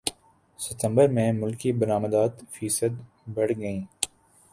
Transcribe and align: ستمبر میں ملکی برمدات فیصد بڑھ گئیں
ستمبر 0.59 1.07
میں 1.07 1.31
ملکی 1.33 1.71
برمدات 1.79 2.41
فیصد 2.51 2.93
بڑھ 3.33 3.51
گئیں 3.57 3.81